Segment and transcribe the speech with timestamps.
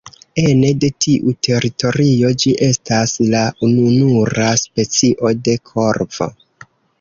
[0.43, 6.31] Ene de tiu teritorio ĝi estas la ununura specio de korvo.